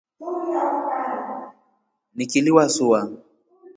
[2.15, 3.09] Nikili wasua.